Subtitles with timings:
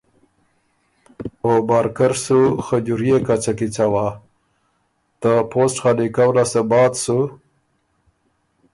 [1.45, 4.07] او بارکر سُو خجوريې کڅه کی څوا،
[5.21, 7.17] ته پوسټ خالی کؤ لاسته بعد سُو